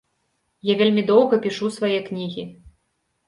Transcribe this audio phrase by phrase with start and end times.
[0.71, 2.47] Я вельмі доўга пішу свае кнігі.